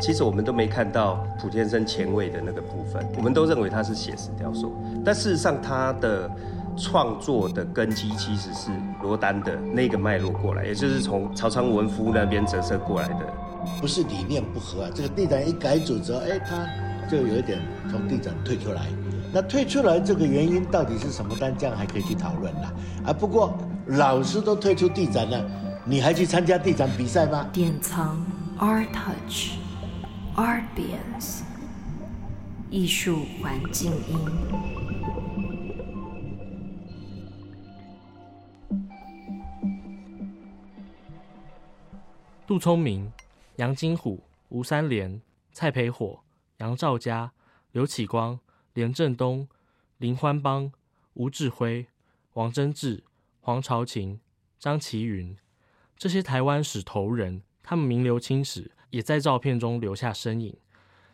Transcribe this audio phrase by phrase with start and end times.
[0.00, 6.30] 其实我们都没看到普天生前卫的那个部分，我们都认为他是写实雕塑，但事实上他的
[6.76, 8.70] 创作的根基其实是
[9.02, 13.26] 罗丹的那个脉络过来，也就是从曹昌文夫那边折射过来的。
[13.78, 16.66] 不是理念不合啊，这个地展一改组之后，哎，他
[17.10, 18.86] 就有一点从地展退出来。
[19.32, 21.36] 那退出来这个原因到底是什么？
[21.38, 22.72] 但这样还可以去讨论啦
[23.04, 23.12] 啊。
[23.12, 25.44] 不过老师都退出地展了，
[25.84, 27.46] 你还去参加地展比赛吗？
[27.52, 28.18] 典藏
[28.58, 29.50] ARTouch
[30.40, 31.42] Artbience
[32.70, 34.18] 艺术环境音。
[42.46, 43.12] 杜聪明、
[43.56, 45.20] 杨金虎、吴三连、
[45.52, 46.22] 蔡培火、
[46.56, 47.30] 杨兆佳、
[47.72, 48.40] 刘启光、
[48.72, 49.46] 连振东、
[49.98, 50.72] 林欢邦、
[51.12, 51.86] 吴志辉、
[52.32, 53.04] 王贞治、
[53.40, 54.18] 黄朝琴、
[54.58, 55.36] 张其云，
[55.98, 60.56] 这些台湾史头人，他们名留青史，也在照片中留下身影。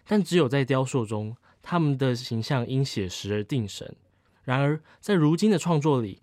[0.06, 3.96] 但只有在雕塑中，他们的形象因写实而定神。
[4.45, 6.23] 然而，在如今的创作里，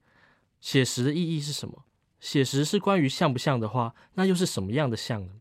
[0.61, 1.83] 写实的意义是什么？
[2.22, 5.33] 写实是关于像不像的话，那又是什么样的像呢？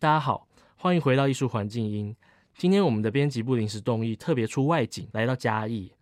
[0.00, 2.16] 大家好，欢迎回到艺术环境音。
[2.56, 5.92] 今天我们的编辑部临时动议，特别出外景来到嘉义，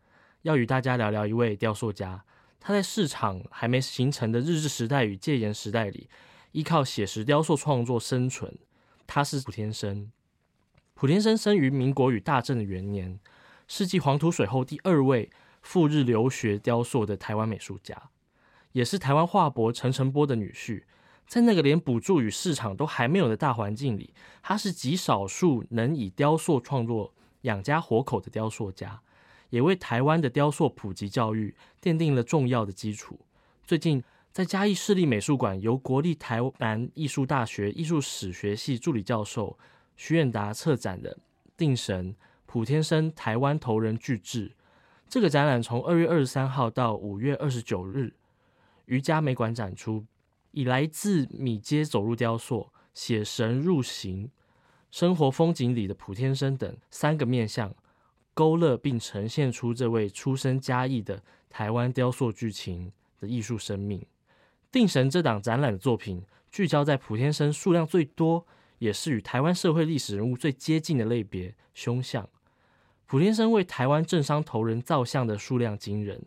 [0.40, 2.24] 要与大家聊聊一位雕塑家。
[2.58, 6.08] 他在市场还没形成的日治时代与戒严时代里，
[6.52, 8.56] 依靠写实雕塑创作生存。
[9.14, 10.10] 他是普天生。
[10.94, 13.20] 普天生生于民国与大正的元年，
[13.68, 18.08] 是继黄土水后第二位赴日留学雕塑的台湾美术家，
[18.72, 20.84] 也是台湾画伯陈澄波的女婿。
[21.26, 29.02] 在那个连补助与市场都还没有的大环境里，他是极少数能以雕塑创作养家活口的雕塑家，
[29.50, 33.20] 也为台湾的雕塑普及教育奠定了重要的基础。
[33.66, 39.58] 最近，在嘉义市立美术馆由国立台南艺术大学艺术史学系助理教授
[39.94, 41.14] 徐远达策展的
[41.54, 42.16] 《定神
[42.46, 44.48] 普天生台湾头人巨制》
[45.06, 48.14] 这个展览，从二月二十三号到五月二十九日
[48.86, 50.06] 于嘉美馆展出。
[50.52, 54.30] 以来自米街走路雕塑、写神入形、
[54.90, 57.74] 生活风景里的普天生等三个面向，
[58.32, 64.02] 勾勒并呈现出这位出身嘉义的台湾雕塑巨擎的艺术生命。
[64.72, 68.46] 定神这档展览的作品，聚焦在普天生数量最多，
[68.78, 72.26] 也是与台湾社会历史人物最接近的类别——胸像。
[73.06, 76.24] 普天生为台湾政商头人造像的数量惊人，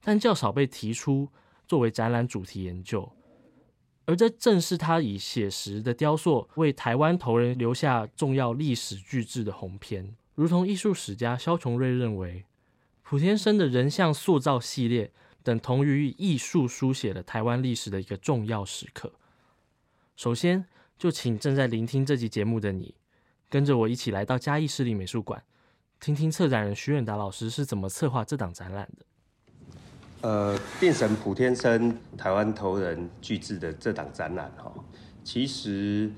[0.00, 1.28] 但较少被提出
[1.66, 3.10] 作为展览主题研究。
[4.04, 10.14] 而这正是他以写实的雕塑为台湾头人留下重要历史巨制的鸿篇。
[10.36, 12.44] 如同艺术史家萧琼瑞认为，
[13.02, 19.12] 普天生的人像塑造系列等同于艺术书写了台湾历史的一个重要时刻。
[20.16, 20.64] 首先，
[20.98, 22.94] 就请正在聆听这集节目的你，
[23.48, 25.42] 跟着我一起来到嘉义市立美术馆，
[25.98, 29.06] 听听策展人徐远达老师是怎么策划这档展览的。
[30.20, 34.72] 呃，定神普天生台湾头人巨制的这档展览哈，
[35.24, 36.08] 其实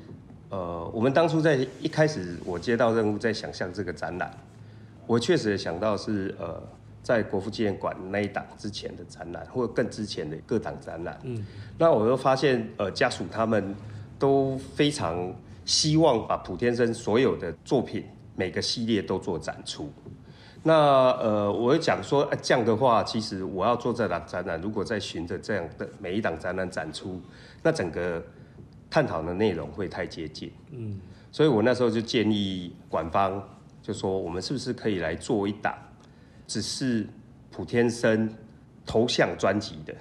[0.50, 4.38] 呃，我们当初在一开始我接到任务，在想象这个展览，
[5.06, 6.62] 我确实想到是呃，
[7.04, 11.16] 在国父纪念馆那一档之前的展览，或者更之前的各档展览。
[11.22, 11.46] 嗯，
[11.78, 13.76] 那我又发现呃，家属他们
[14.18, 15.32] 都非常
[15.66, 18.04] 希望把普天生所有的作品
[18.34, 19.92] 每个系列都做展出。
[20.62, 27.20] 那呃，我讲说，啊，这样的话，其实我要做这档展览，如果再循着这样的每一档展览展出，
[27.62, 28.24] 那整个
[28.88, 30.50] 探讨的内容会太接近。
[30.70, 30.98] 嗯，
[31.30, 33.46] 所以我那时候就建议馆方，
[33.82, 35.76] 就说我们是不是可以来做一档，
[36.46, 37.06] 只是
[37.50, 38.32] 普天生
[38.86, 39.94] 头像专辑的，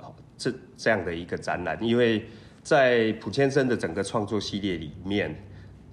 [0.00, 2.26] 哦，这这样的一个展览，因为
[2.62, 5.34] 在普天生的整个创作系列里面，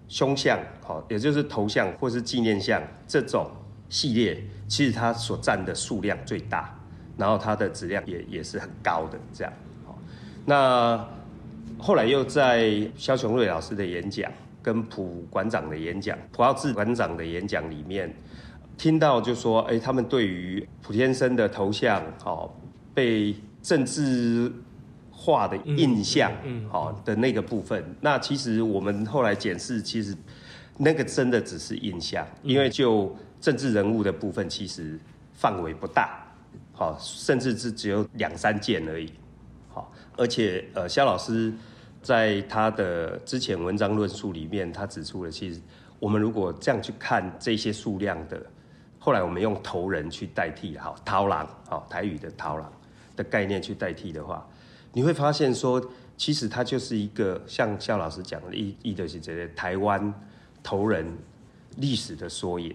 [0.07, 3.49] 胸像，好，也就是头像或是纪念像这种。
[3.89, 6.75] 系列其实它所占的数量最大，
[7.15, 9.53] 然后它的质量也也是很高的这样。
[10.47, 11.07] 那
[11.77, 14.31] 后来又在萧琼瑞老师的演讲、
[14.63, 18.11] 跟蒲馆长的演讲、蒲傲志馆长的演讲里面，
[18.77, 22.51] 听到就说，哎，他们对于普天生的头像，哦，
[22.93, 24.51] 被政治
[25.11, 30.15] 化的印象，嗯，好的那个部分，那其实我们后来检视，其实
[30.77, 33.15] 那个真的只是印象，因为就。
[33.43, 34.97] 政治人物的部分其实
[35.33, 36.25] 范围不大，
[36.71, 39.11] 好，甚至是只有两三件而已，
[39.67, 41.53] 好，而且呃，肖老师
[42.01, 45.59] 在他的之前文章论述里面，他指出了，其实
[45.99, 48.41] 我们如果这样去看这些数量的，
[49.03, 52.65] 后来我们用头人去代替，好，头人，好，台语的头人
[53.17, 54.47] 的概念去代替的话，
[54.93, 55.85] 你会发现说，
[56.15, 60.13] 其实它就是一个像肖老师讲的，一一的是这个台湾
[60.63, 61.05] 头人
[61.75, 62.73] 历史的缩影。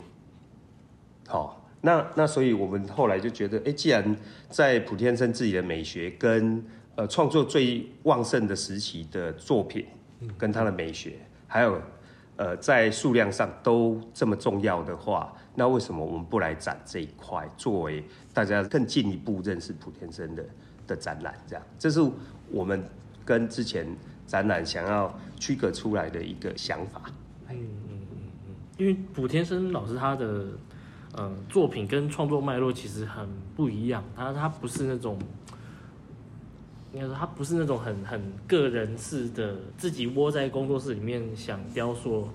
[1.27, 4.15] 好，那那所以我们后来就觉得，哎，既然
[4.51, 6.63] 在普天生自己的美学跟
[6.97, 9.87] 呃创作最旺盛的时期的作品，
[10.37, 11.15] 跟他的美学，
[11.47, 11.81] 还有
[12.39, 18.03] 呃在数量上都这么重要的话，那为什么我们不来展这一块，作为
[18.33, 20.45] 大家更进一步认识普天生的
[20.87, 21.35] 的展览？
[21.47, 22.01] 这样，这是
[22.51, 22.83] 我们
[23.25, 23.87] 跟之前
[24.25, 27.03] 展览想要区隔出来的一个想法。
[27.51, 30.47] 嗯嗯嗯嗯，因为普天生老师他的
[31.17, 35.19] 呃作品跟创作脉络其实很不一样，他他不是那种。
[36.93, 42.27] 应该说他不是那种很很个人式的，自己窝在工作室里面想雕塑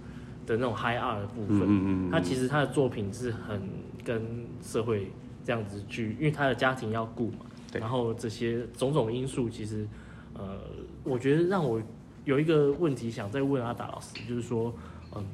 [0.45, 1.61] 的那种 high art 的部分。
[1.61, 2.11] 嗯嗯嗯。
[2.11, 3.61] 他其实他的作品是很
[4.03, 5.11] 跟社会
[5.43, 7.45] 这样子去，因为他的家庭要顾嘛。
[7.71, 7.81] 对。
[7.81, 9.87] 然后这些种种因素，其实
[10.35, 10.59] 呃，
[11.03, 11.81] 我觉得让我
[12.23, 14.71] 有一个问题想再问阿达老师，就是说，
[15.15, 15.25] 嗯，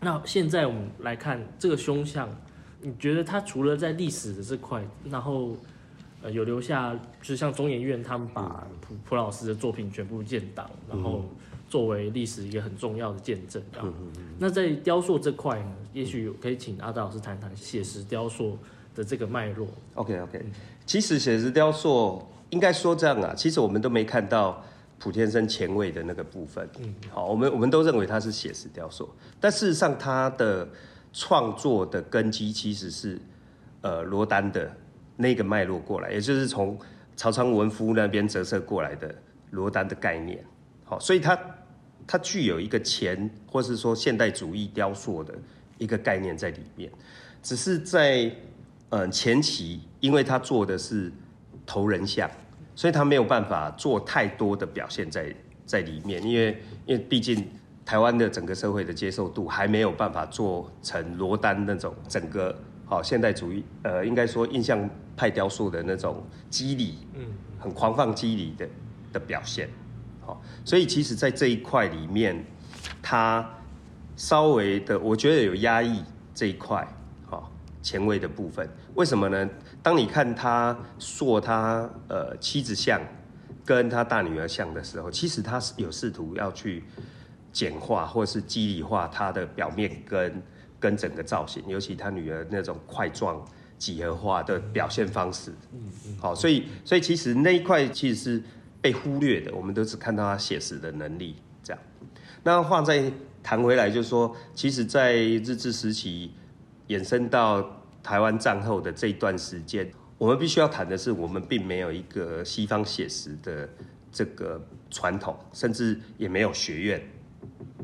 [0.00, 2.28] 那现在我们来看这个胸像，
[2.80, 5.56] 你觉得他除了在历史的这块，然后。
[6.24, 11.22] 呃，有留下，就是像中研院他们把蒲蒲老师的作品全部建档，然后
[11.68, 13.62] 作为历史一个很重要的见证。
[13.70, 13.94] 这样，
[14.38, 18.56] 那在雕塑这块呢，也许可以请阿达老师谈谈写实雕塑
[18.94, 19.68] 的这个脉络。
[19.96, 20.42] OK OK，
[20.86, 24.64] 其实写实雕塑应该说这样啊，其实我们都没看到
[24.98, 26.66] 普天生前卫的那个部分。
[26.78, 29.06] 嗯，好，我们我们都认为它是写实雕塑，
[29.38, 30.66] 但事实上它的
[31.12, 33.20] 创作的根基其实是
[33.82, 34.74] 呃罗丹的。
[35.16, 36.76] 那个脉络过来，也就是从
[37.16, 39.14] 曹昌文夫那边折射过来的
[39.50, 40.44] 罗丹的概念，
[40.84, 41.38] 好，所以它
[42.06, 45.32] 它具有一个前或是说现代主义雕塑的
[45.78, 46.90] 一个概念在里面，
[47.42, 48.28] 只是在
[48.88, 51.12] 嗯前期，因为他做的是
[51.64, 52.28] 头人像，
[52.74, 55.32] 所以他没有办法做太多的表现在
[55.64, 57.48] 在里面，因为因为毕竟
[57.86, 62.52] 台湾的整个社会的接受度还没有办法做成罗丹那种整个。
[62.86, 67.24] 好，现代主义，呃，应该说印象派雕塑的那种肌理，嗯，
[67.58, 68.68] 很狂放肌理的
[69.14, 69.70] 的表现，
[70.20, 72.44] 好，所以其实，在这一块里面，
[73.02, 73.48] 它
[74.16, 76.04] 稍微的，我觉得有压抑
[76.34, 76.86] 这一块，
[77.26, 77.50] 好，
[77.82, 79.48] 前卫的部分，为什么呢？
[79.82, 83.00] 当你看他塑他呃妻子像
[83.64, 86.84] 跟他大女儿像的时候，其实他是有试图要去
[87.50, 90.42] 简化或是肌理化他的表面跟。
[90.84, 93.42] 跟整个造型，尤其他女儿那种块状
[93.78, 98.42] 几何化的表现方式，嗯嗯，好，所以所以其实那一块其实是
[98.82, 101.82] 被忽略的，我们都只看到他写实的能力这样。
[102.42, 103.10] 那话再
[103.42, 106.30] 谈回来，就是说，其实，在日治时期
[106.88, 107.64] 延伸到
[108.02, 113.66] 台湾战后的这一段时间，我们必须要谈的是，我们并没有一个西方写实的
[114.12, 117.02] 这个传统，甚至也没有学院。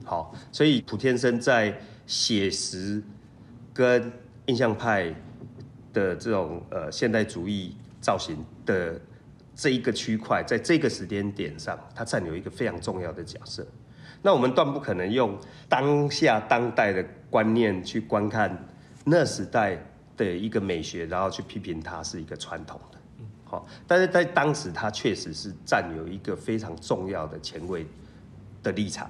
[0.04, 1.80] 好，所以普天生在。
[2.10, 3.00] 写实
[3.72, 4.12] 跟
[4.46, 5.14] 印象派
[5.92, 8.36] 的这种呃现代主义造型
[8.66, 9.00] 的
[9.54, 13.64] 这一个区块，在这个时间点上，它占有一个非常重要的角色。
[14.22, 18.58] 那我们断不可能用当下当代的观念去观看
[19.04, 19.78] 那时代
[20.16, 22.98] 的一个美学，然后去批评它是一个传统的。
[23.44, 27.86] 好，但是在当时，它确实是占有一个非常重要的前卫
[28.64, 29.08] 的立场。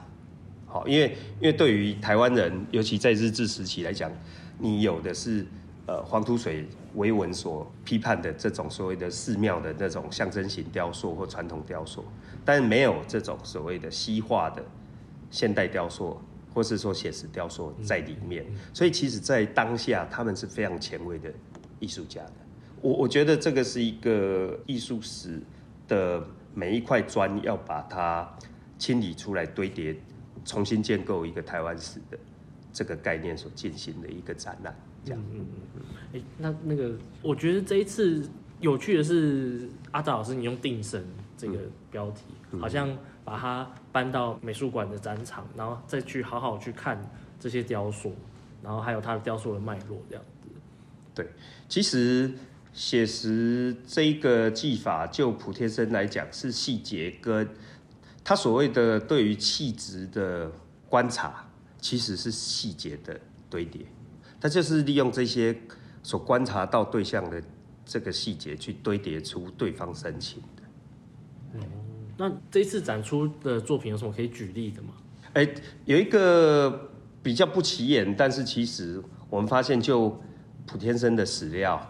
[0.70, 4.08] 好，因为因为对于台湾人，尤其在日治时期来讲，
[4.56, 5.44] 你有的是
[5.86, 12.04] 呃黄土水为文所批判的这种所谓的寺庙的那种象征型雕塑或传统雕塑，
[12.44, 14.64] 但是没有这种所谓的西化的
[15.28, 16.20] 现代雕塑
[16.54, 21.32] 或是说写实雕塑在里面，所以其实在当下他们是非常前卫的
[21.80, 22.32] 艺术家的。
[22.80, 25.42] 我我觉得这个是一个艺术史
[25.88, 26.24] 的
[26.54, 28.28] 每一块砖要把它
[28.78, 29.96] 清理出来堆叠。
[30.44, 32.18] 重新建构一个台湾史的
[32.72, 35.22] 这个概念所进行的一个展览，这样。
[35.32, 35.82] 嗯嗯嗯。
[36.12, 38.28] 哎、欸，那那个，我觉得这一次
[38.60, 41.04] 有趣的是，阿达老师你用定神
[41.36, 41.58] 这个
[41.90, 47.04] 标题，嗯、好像把它搬到美术馆的展场，然后再去好好去看
[47.38, 48.14] 这些雕塑，
[48.62, 50.48] 然后还有它的雕塑的脉络这样子。
[51.14, 51.28] 对，
[51.68, 52.32] 其实
[52.72, 57.48] 写实这一个技法，就普天生来讲，是细节跟。
[58.22, 60.50] 他所谓的对于气质的
[60.88, 61.44] 观察，
[61.80, 63.82] 其实是细节的堆叠，
[64.40, 65.58] 他就是利用这些
[66.02, 67.42] 所观察到对象的
[67.84, 70.62] 这个细节去堆叠出对方深情的。
[71.54, 71.60] 嗯，
[72.16, 74.90] 那这次展出的作品有什么可以举例的吗？
[75.32, 75.48] 哎，
[75.86, 76.90] 有一个
[77.22, 80.20] 比较不起眼，但是其实我们发现，就
[80.66, 81.80] 普天生的史料，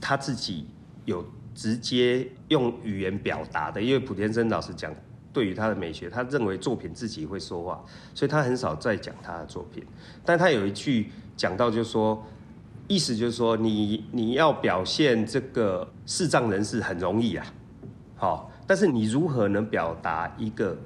[0.00, 0.66] 他自己
[1.04, 1.24] 有
[1.54, 4.94] 直接用语言表达的，因为普天生老师讲。
[5.38, 7.80] 对于他的美学，他认为作品自己会说话，
[8.12, 9.86] 所以他很少再讲他的作品。
[10.24, 12.20] 但他有一句讲到，就是说，
[12.88, 17.46] 意思就是说，你你要表现这个视障人士很容易啊，
[18.16, 20.76] 好，但是你如何能表达一个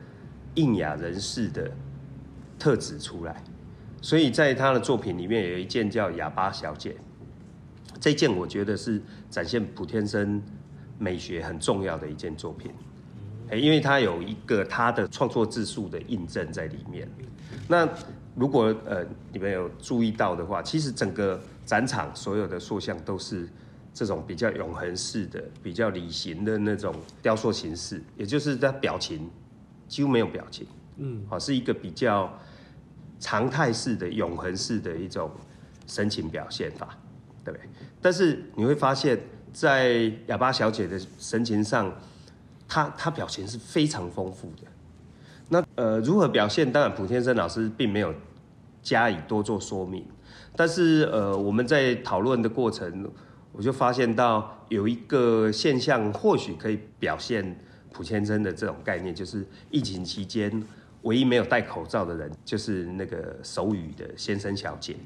[0.56, 1.72] 印雅人士的
[2.58, 3.42] 特质出来？
[4.02, 6.90] 所以在他的作品里面有一件叫《哑巴小姐》，
[7.98, 10.42] 这件我觉得是展现普天生
[10.98, 12.70] 美学很重要的一件作品，
[13.60, 17.08] 因为它有一个他的创作字数的印证在里面。
[17.68, 17.88] 那
[18.34, 23.48] 如果呃你们有注意到的话，其实整个展场所有的塑像都是
[23.94, 29.30] 这种比较永恒式的、比较理型的那种雕塑形式，也就是它表情
[29.88, 30.66] 几乎没有表情，
[30.96, 32.32] 嗯，好，是一个比较。
[33.24, 35.30] 常态式的、永恒式的一种
[35.86, 36.98] 神情表现法，
[37.44, 37.68] 对不对？
[38.00, 39.16] 但是你会发现，
[39.52, 41.88] 在哑巴小姐的神情上，
[42.72, 44.62] 他他表情是非常丰富的。
[45.50, 46.72] 那呃，如何表现？
[46.72, 48.14] 当然，普天生老师并没有
[48.82, 50.02] 加以多做说明。
[50.56, 53.06] 但是呃，我们在讨论的过程，
[53.52, 57.58] 我就发现到有一个现象，或许可以表现
[57.92, 60.50] 普天生的这种概念，就是疫情期间。
[61.02, 64.96] 唯一没有戴口罩的人就是那个手语的先生小姐，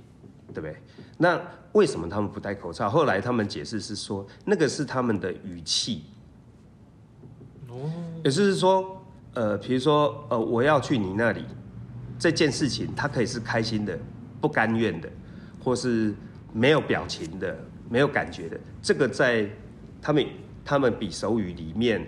[0.55, 0.77] 对不对？
[1.19, 1.41] 那
[1.73, 2.89] 为什么他们不戴口罩？
[2.89, 6.05] 后来他们解释是说，那个是他们的语气。
[8.25, 9.05] 也就是说，
[9.35, 11.45] 呃，比如说，呃，我要去你那里，
[12.19, 13.99] 这件事情，他可以是开心的、
[14.41, 15.09] 不甘愿的，
[15.63, 16.15] 或是
[16.53, 17.57] 没有表情的、
[17.89, 18.59] 没有感觉的。
[18.83, 19.49] 这个在
[20.01, 20.27] 他们
[20.65, 22.07] 他们比手语里面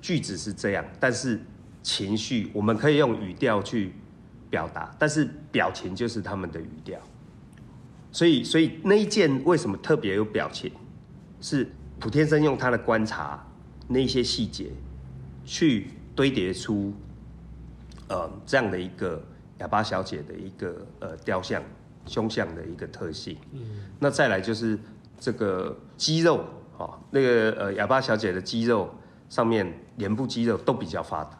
[0.00, 1.40] 句子是这样，但是。
[1.84, 3.92] 情绪，我们可以用语调去
[4.48, 6.96] 表达，但是表情就是他们的语调。
[8.12, 10.70] 所以，所以那一件为什么特别有表情？
[11.40, 13.44] 是普天生用他的观察
[13.88, 14.70] 那些细节，
[15.44, 16.92] 去堆叠出
[18.08, 19.22] 呃这样的一个
[19.58, 21.62] 哑巴小姐的一个呃雕像
[22.06, 23.36] 胸像的一个特性。
[23.52, 23.60] 嗯。
[23.98, 24.78] 那再来就是
[25.18, 26.44] 这个肌肉，
[26.78, 28.92] 哦，那个呃哑巴小姐的肌肉
[29.28, 31.38] 上面脸部肌肉都比较发达。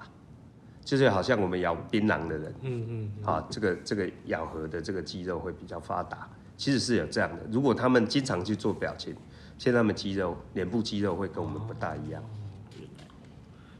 [0.85, 7.43] 就是好像我们咬槟榔的人，嗯嗯，啊，这个这个咬合的这个肌肉会比较发达，其实是有这样的。
[7.53, 9.15] 如果他们经常去做表情，
[9.59, 12.23] 现在他们肌肉、脸部肌肉会跟我们不大一样。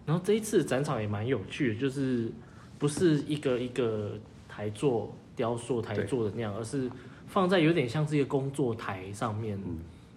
[0.07, 2.31] 然后这一次展场也蛮有趣的，就是
[2.79, 4.13] 不是一个一个
[4.49, 6.91] 台座雕塑台座的那样，而是
[7.27, 9.59] 放在有点像是一个工作台上面，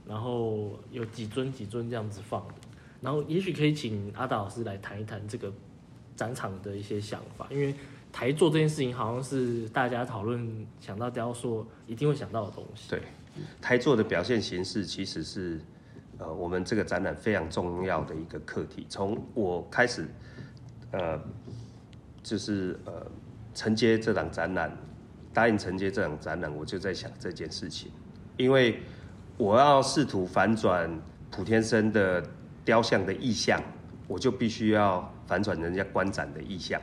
[0.08, 2.46] 然后有几尊几尊这样子放。
[3.02, 5.52] 然后也许可以请阿达老师来谈一谈这个。
[6.16, 7.76] 展场的一些想法，因为
[8.14, 12.90] 台座这件事情好像是大家讨论想到雕塑一定会想到的东西。
[12.90, 13.02] 对，
[13.62, 15.60] 台座的表现形式其实是
[16.18, 18.86] 呃我们这个展览非常重要的一个课题。
[18.90, 20.08] 从我开始
[20.92, 21.20] 呃
[22.24, 23.06] 就是呃
[23.54, 24.76] 承接这档展览，
[25.34, 27.92] 答应承接这档展览，我就在想这件事情，
[28.38, 28.80] 因为
[29.38, 30.90] 我要试图反转
[31.32, 32.24] 普天生的
[32.64, 33.62] 雕像的意象，
[34.08, 35.12] 我就必须要。
[35.28, 36.80] 反转人家观展的意象，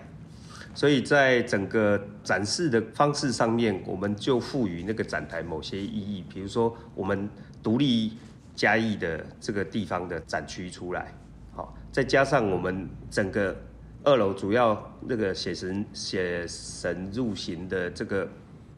[0.74, 6.24] 所以在整个展示的方式上面，我们就赋予那个展台某些意义。
[6.28, 7.28] 比如说，我们
[7.62, 8.16] 独立
[8.54, 11.14] 嘉义的这个地方的展区出来，
[11.54, 13.54] 好，再加上我们整个
[14.02, 18.26] 二楼主要那个写神写神入行的这个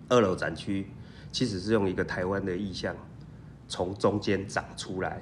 [0.09, 0.89] 二楼展区，
[1.31, 2.95] 其实是用一个台湾的意象
[3.69, 5.21] 从中间长出来，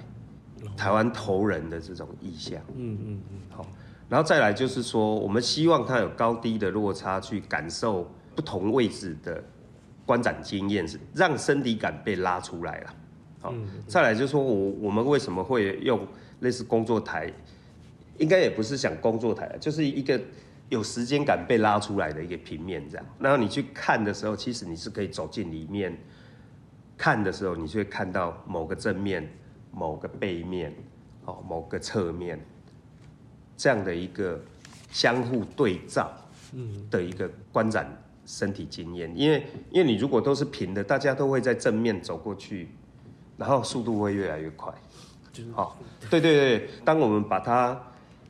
[0.77, 2.59] 台湾头人的这种意象。
[2.75, 3.67] 嗯嗯嗯，好。
[4.13, 9.43] 然后再来就是说，我们希望它有高低的落差，去感受不同位置的
[10.05, 12.95] 观展经验，是让身体感被拉出来了。
[13.41, 13.55] 好，
[13.87, 16.07] 再来就是说我我们为什么会用
[16.41, 17.33] 类似工作台，
[18.19, 20.21] 应该也不是想工作台，就是一个
[20.69, 23.07] 有时间感被拉出来的一个平面这样。
[23.19, 25.97] 然后你去看的时候，其实你是可以走进里面
[26.99, 29.27] 看的时候，你就会看到某个正面、
[29.71, 30.71] 某个背面、
[31.25, 32.39] 哦，某个侧面。
[33.57, 34.41] 这样的一个
[34.91, 36.11] 相互对照，
[36.53, 36.87] 嗯。
[36.91, 37.87] 的一个观展
[38.25, 42.69] 身体经验，因为因为你如果都是平的，大家都会在正面走过去，
[43.37, 44.73] 然后速度会越来越快。
[45.53, 45.77] 好，
[46.09, 47.79] 对对对，当我们把它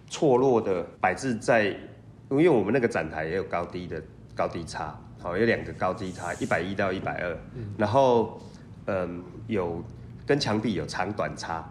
[0.09, 1.67] 错落的摆置在，
[2.31, 4.03] 因为我们那个展台也有高低的
[4.35, 7.39] 高低差，好，有两个高低差，一百一到一百二，
[7.77, 8.41] 然后
[8.87, 9.85] 嗯有
[10.25, 11.69] 跟墙壁有长短差，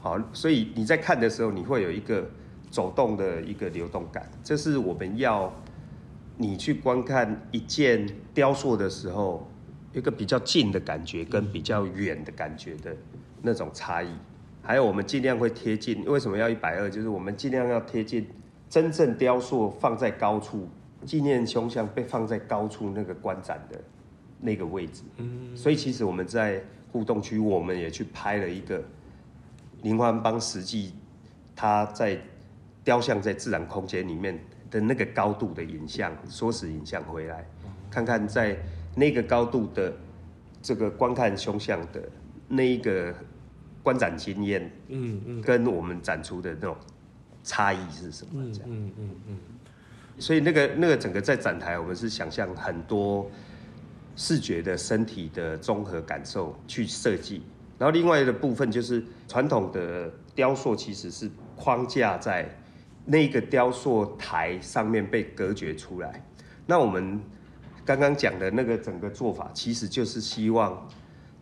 [0.00, 2.24] 好，所以你在看的时候，你会有一个。
[2.72, 5.52] 走动的一个流动感，这是我们要
[6.38, 9.46] 你去观看一件雕塑的时候，
[9.92, 12.96] 一个比较近的感觉跟比较远的感觉的
[13.42, 14.08] 那种差异。
[14.62, 16.88] 还有，我们尽量会贴近，为什么要一百二？
[16.88, 18.26] 就是我们尽量要贴近
[18.70, 20.66] 真正雕塑放在高处，
[21.04, 23.78] 纪念胸像被放在高处那个观展的
[24.40, 25.02] 那个位置。
[25.18, 28.82] 嗯，所以其实我们在互动区，我们也去拍了一个
[29.82, 30.94] 林欢邦实际
[31.54, 32.18] 他在
[32.84, 34.38] 雕像在自然空间里面
[34.70, 37.44] 的那个高度的影像，缩时影像回来，
[37.90, 38.56] 看看在
[38.94, 39.92] 那个高度的
[40.60, 42.02] 这个观看胸像的
[42.48, 43.14] 那一个
[43.82, 46.76] 观展经验，嗯嗯，跟我们展出的那种。
[47.44, 48.40] 差异是什么？
[48.52, 49.36] 这样，嗯嗯嗯，
[50.16, 53.28] 所以那个那个整个在展台，我们是想象很多
[54.14, 57.42] 视觉的身体的综合感受去设计。
[57.80, 62.48] 然后另外的部分就是传统的雕塑其实是框架在
[63.04, 66.24] 那个雕塑台上面被隔绝出来。
[66.66, 67.20] 那我们
[67.84, 70.88] 刚刚讲的那个整个做法，其实就是希望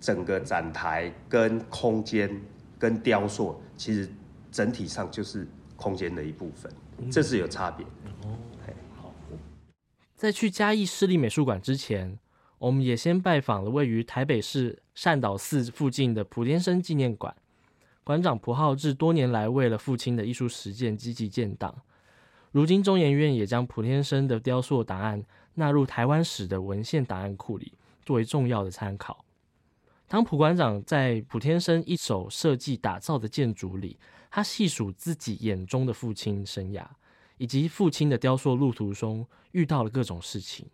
[0.01, 2.41] 整个展台跟空间
[2.79, 4.09] 跟雕塑，其实
[4.51, 5.47] 整体上就是。
[5.83, 6.71] 空间的一部分，
[7.11, 7.87] 这是有差别。
[8.23, 8.37] 哦，
[9.01, 9.15] 好。
[10.15, 12.19] 在去嘉义市立美术馆之前，
[12.59, 17.35] 我们也先拜访了位于台北市善导寺附近的普天生纪念馆。
[18.11, 21.73] 馆长蒲浩志多年来为了父亲的艺术实践积极建档，
[22.51, 25.25] 如今中研院也将蒲天生的雕塑档案
[25.55, 27.73] 纳入台湾史的文献档案库里，
[28.05, 29.25] 作为重要的参考。
[30.09, 33.97] 当蒲馆长在蒲天生一手设计打造的建筑里，
[34.29, 36.85] 他细数自己眼中的父亲生涯，
[37.37, 40.67] 以及父亲的雕塑路途中遇到了各种事情。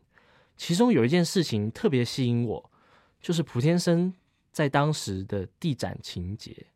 [0.57, 2.71] 其中有一件事情特别吸引我，
[3.21, 4.15] 就是蒲天生
[4.51, 6.69] 在当时的地展情节。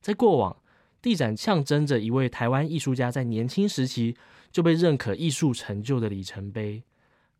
[0.00, 0.56] 在过往，
[1.02, 4.16] 地展象征着一位台湾艺术家在年轻时期
[4.50, 6.82] 就被认可艺术成就的里程碑。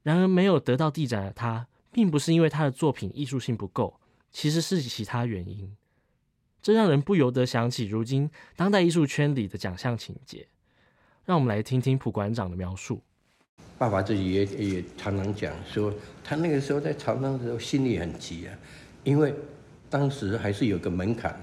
[0.03, 4.01] 然而，没有得到地展的他，并不是因为他的作品艺术性不够，
[4.31, 5.77] 其实是其他原因。
[6.61, 10.49] 这让人不由得想起如今当代艺术圈里的奖项情节，
[11.25, 13.01] 让我们来听听蒲馆长的描述。
[13.79, 15.93] 爸爸自己也也常常讲说，
[16.25, 18.59] 他那个时候在朝商的时候心里很急啊，
[19.05, 19.33] 因为
[19.89, 21.39] 当时还是有个门槛，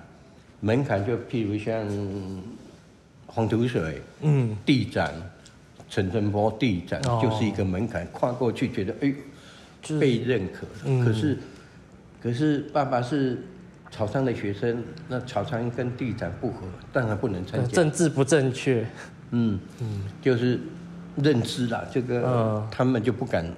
[0.65, 1.85] 门槛就譬如像
[3.27, 5.13] 黄土水，嗯，地展，
[5.87, 9.13] 陈振波地展，哦、就是一个门槛，跨过去觉得哎，
[9.99, 11.37] 被认可，嗯、可是
[12.21, 13.37] 可是爸爸是。
[13.91, 17.71] 草商的学生，那草商跟地展不合，当然不能参加。
[17.71, 18.85] 政治不正确，
[19.31, 20.59] 嗯嗯，就是
[21.15, 23.49] 认知啦，这个、嗯、他们就不敢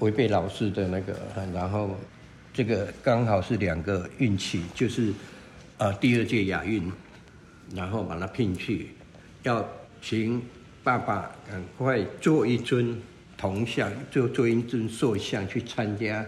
[0.00, 1.14] 违背老师的那个。
[1.52, 1.90] 然后
[2.52, 5.12] 这个刚好是两个运气，就是
[5.84, 6.90] 呃第二届亚运，
[7.74, 8.88] 然后把他聘去，
[9.42, 9.68] 要
[10.00, 10.40] 请
[10.82, 12.98] 爸爸赶快做一尊
[13.36, 16.24] 铜像，做做一尊塑像去参加。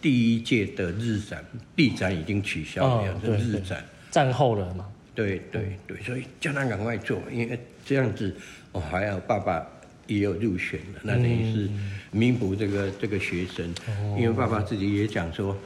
[0.00, 4.86] 第一届的日展，地展已经取消了，是、哦、日展战后了嘛？
[5.16, 8.32] 对对对，所以叫他赶快做，因为这样子，
[8.70, 9.66] 哦，还有爸爸
[10.06, 11.68] 也有入选了，那等于是
[12.12, 13.68] 弥补这个这个学生。
[13.88, 15.56] 嗯、因为爸爸自己也讲说，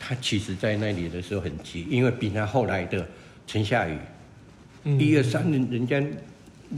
[0.00, 3.06] 他其实在那里的时候很急，因为比他后来的
[3.46, 3.98] 陈夏雨，
[4.98, 6.02] 一二三人人家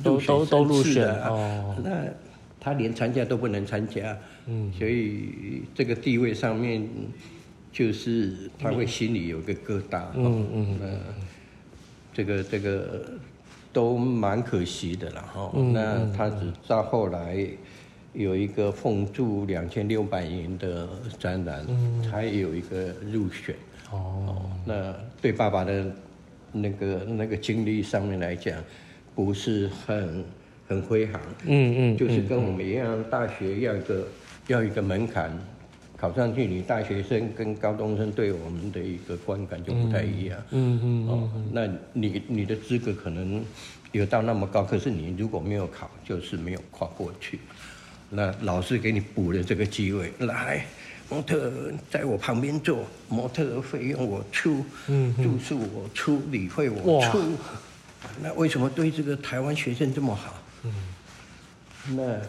[0.03, 2.05] 都都都入选了，哦，那
[2.61, 4.19] 他连参加都不能参加。
[4.47, 6.87] 嗯，所以这个地位上面，
[7.73, 10.03] 就是他会心里有个疙瘩。
[10.15, 10.87] 嗯嗯，那
[12.13, 13.09] 这个这个
[13.73, 15.53] 都蛮可惜的了哈。
[15.73, 17.47] 那他只到后来
[18.12, 21.66] 有一个奉铸两千六百年的展览，
[22.03, 23.55] 才有一个入选。
[23.90, 25.85] 哦，那对爸爸的
[26.53, 28.57] 那个那个经历上面来讲，
[29.14, 30.25] 不是很
[30.68, 31.20] 很辉煌。
[31.44, 34.07] 嗯嗯，就是跟我们一样，大学要一个。
[34.48, 35.31] 要一个门槛，
[35.96, 40.37] 考上去，你大学生跟高中生对我们的一个观感就不太一样。
[40.51, 43.40] 嗯嗯哦，那你你的资格可能
[43.92, 47.38] 有到那么高，可是你如果没有考，就是没有跨过去。
[48.14, 50.66] 那老师给你补了这个机会，来，
[51.09, 51.51] 模特
[51.90, 57.22] 在我旁边坐，模特的费用我出，嗯，住宿我出，旅费我出。
[58.20, 60.42] 那为什么对这个台湾学生这么好？
[60.64, 60.72] 嗯，
[61.96, 62.20] 那。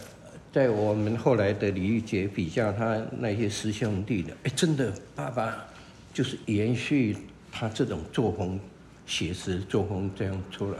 [0.53, 5.65] 在我们后来的李玉杰比较他那些师兄弟的，哎，真的，爸爸
[6.13, 7.17] 就是延续
[7.51, 8.59] 他这种作风，
[9.07, 10.77] 写实作风这样出来，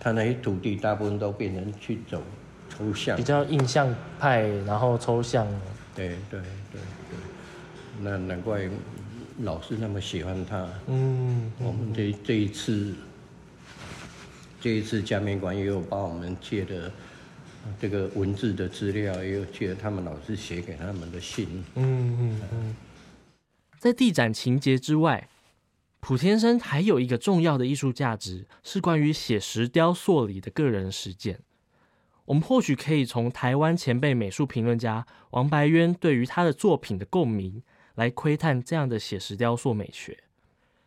[0.00, 2.20] 他那些徒弟大部分都变成去走
[2.76, 5.46] 抽象，比较印象派，然后抽象。
[5.94, 6.80] 对对对
[7.10, 7.18] 对，
[8.00, 8.68] 那难怪
[9.40, 10.68] 老师那么喜欢他。
[10.86, 12.94] 嗯，我们这这一次，
[14.60, 16.90] 这一次嘉美馆也有帮我们借的。
[17.80, 21.64] 这个文字的资料，也有记得他们老师写给他们的信。
[21.76, 22.76] 嗯嗯嗯。
[23.78, 25.28] 在地展情节之外，
[26.00, 31.38] 普天生还有一个重要的艺术价值，是关于写实雕塑里的个人实践。
[32.26, 37.62] 我们或许可以从台湾前辈美术评论家王白渊对于他的作品的共鸣
[37.96, 40.22] 来窥探这样的写实雕塑美学。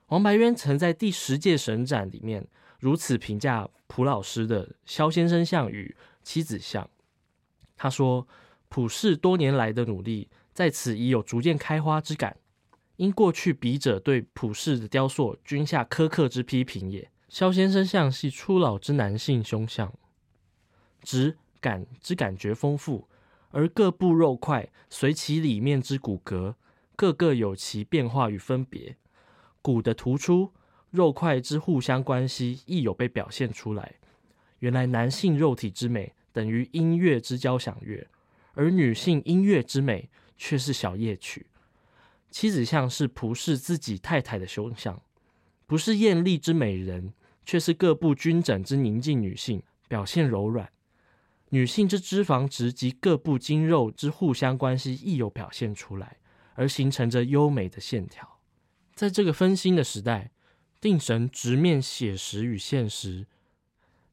[0.08, 2.48] 王白渊曾在第十届神展里面
[2.80, 6.90] 如此评价蒲老师的肖先生像与妻子像。
[7.76, 8.28] 他说
[8.70, 12.38] ：“普氏多年来的努力在此已有逐渐开花之感，
[12.96, 17.10] 因过去笔者对普氏的雕塑均下苛刻之批评也。
[17.28, 19.94] 肖先生像系初老之男性胸像。”
[21.06, 23.08] 质感之感觉丰富，
[23.52, 26.56] 而各部肉块随其里面之骨骼，
[26.96, 28.98] 各个有其变化与分别。
[29.62, 30.52] 骨的突出，
[30.90, 33.96] 肉块之互相关系亦有被表现出来。
[34.60, 38.08] 原来男性肉体之美等于音乐之交响乐，
[38.54, 41.46] 而女性音乐之美却是小夜曲。
[42.30, 45.02] 妻子像是仆侍自己太太的胸像，
[45.66, 47.14] 不是艳丽之美人，
[47.46, 50.70] 却是各部均整之宁静女性，表现柔软。
[51.56, 56.18] 女性之脂肪质及各部筋肉之互相关系亦有表现出来，
[56.56, 58.42] 而形成着优美的线条。
[58.94, 60.32] 在这个分心的时代，
[60.82, 63.26] 定神直面写实与现实，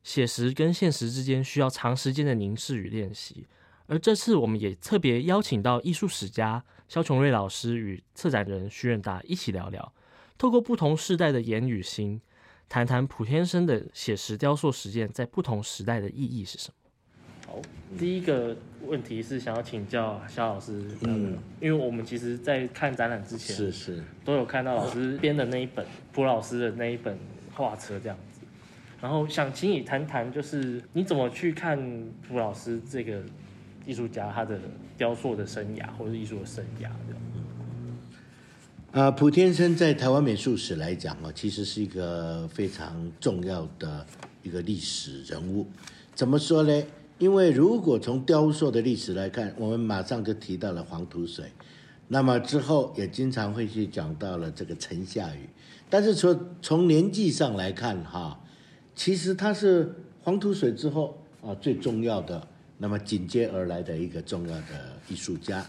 [0.04, 3.48] 写实跟现实之间需要长时间的凝视与练习。
[3.86, 9.92] 而这次我们也特别邀请到艺术史家萧琼瑞老师与策展人徐远达一起聊聊，
[10.38, 12.20] 透过不同世代的言与心，
[12.68, 16.74] 谈谈蒲天生的写实雕塑实践在不同时代的意义是什么。
[17.98, 27.16] 第一个问题是想要请教肖老师，嗯，因为我们其实，在看展览之前，是是都有看到老师编的那一本蒲老师的那一本
[27.54, 28.40] 画册这样子，
[29.00, 31.78] 然后想请你谈谈，就是你怎么去看
[32.26, 33.20] 蒲老师这个
[33.84, 34.58] 艺术家他的
[34.96, 37.22] 雕塑的生涯或者艺术的生涯这样。
[38.92, 44.06] 啊，蒲天生在台湾美术史来讲哦，其实是一个非常重要的
[44.42, 45.66] 一个历史人物，
[46.14, 46.82] 怎么说呢？
[47.22, 51.44] 因为如果从雕塑的历史来看，我们马上就提到了黄土水，
[52.08, 55.48] 那么之后也经常会去讲到了这个陈夏雨。
[55.88, 58.40] 但是从从年纪上来看，哈，
[58.96, 62.44] 其实他是黄土水之后啊最重要的，
[62.76, 65.64] 那么紧接而来的一个重要的艺术家，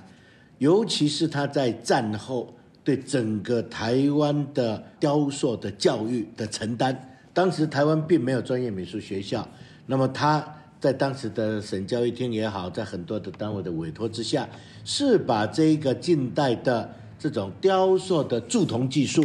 [0.58, 2.52] 尤其是他在战后
[2.84, 7.16] 对整个台湾的雕塑的教育的承担。
[7.32, 9.48] 当时台湾并没有专业美术学校，
[9.86, 10.44] 那么他。
[10.84, 14.50] 在当时的省教育厅也好，在很多的单位的委托之下，
[14.84, 19.24] 是把这个近代的这种雕塑的铸铜技术，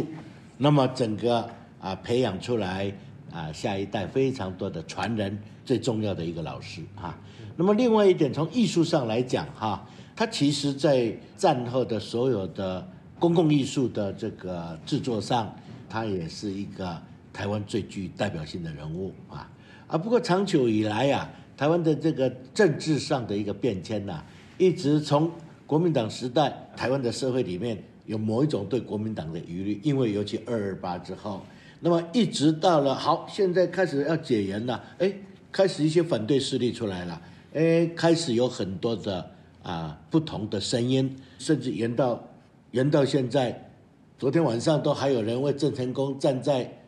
[0.57, 1.49] 那么整个
[1.81, 2.89] 啊培养出来
[3.29, 7.19] 啊下一代非常多的传人，最重要的一个老师啊。
[7.57, 12.87] 那么另外一点，从艺术上来讲哈，他其实在战后的所有的
[13.19, 15.53] 公共艺术的这个制作上，
[15.89, 16.97] 他也是一个
[17.33, 19.51] 台湾最具代表性的人物啊。
[19.87, 21.29] 啊，不过长久以来啊。
[21.59, 24.25] 台湾的这个政治上的一个变迁呐、啊，
[24.57, 25.29] 一直从
[25.67, 31.41] 国民党时代，台湾的社会里面有某一种对国民党的疑虑，因为尤其二二八之后，
[31.81, 35.13] 那么一直到了好，现在开始要解严了，哎，
[35.51, 37.21] 开始一些反对势力出来了，
[37.53, 39.29] 哎，开始有很多的
[39.61, 42.23] 啊不同的声音，甚至延到
[42.71, 43.69] 延到现在，
[44.17, 46.79] 昨天晚上都还有人为郑成功站在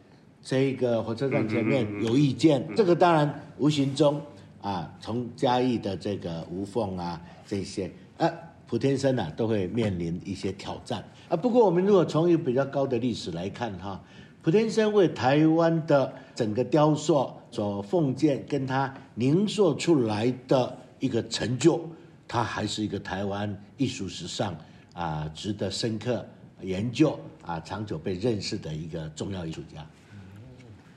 [0.41, 4.21] 这一个火车站前面有意见，这个当然无形中。
[4.61, 8.29] 啊，从嘉义的这个吴凤啊，这些啊，
[8.67, 11.35] 普天生啊，都会面临一些挑战啊。
[11.35, 13.99] 不过，我们如果从一个比较高的历史来看哈，
[14.43, 21.81] 普天生为台湾的整个雕塑所奉献，跟他凝塑出来的一个成就，
[22.27, 24.55] 他还是一个台湾艺术史上
[24.93, 26.23] 啊值得深刻
[26.61, 29.83] 研究啊、长久被认识的一个重要艺术家。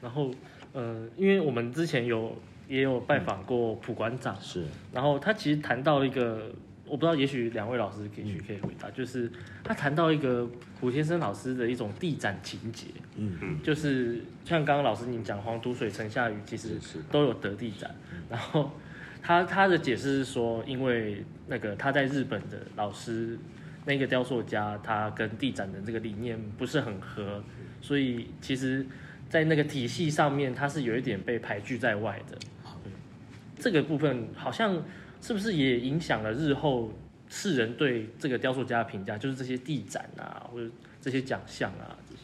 [0.03, 0.31] 然后，
[0.74, 2.31] 呃，因为我们之前有。
[2.68, 4.64] 也有拜访过蒲馆长，是。
[4.92, 6.50] 然后他其实谈到一个，
[6.87, 9.31] 我不知道，也许两位老师也许可以回答，就是
[9.62, 10.48] 他谈到一个
[10.81, 16.79] 蒲先生老师的一种地展情节，嗯嗯，就是像刚刚老师您讲黄土水、城下雨，其实
[17.11, 17.94] 都有得地展。
[18.29, 18.70] 然后
[19.22, 23.38] 他他的解释是说，因为那个他在日本的老师，
[23.85, 27.44] 那个雕塑家，他跟地展的这个理念不是很合，
[27.81, 28.87] 所以其实。
[29.27, 32.38] 在那个体系上面，他是有一点被排拒在外的。
[33.64, 34.77] 这个部分好像
[35.22, 36.92] 是不是也影响了日后
[37.31, 39.16] 世人对这个雕塑家的评价？
[39.16, 42.20] 就是这些地展啊，或者这些奖项啊，这些。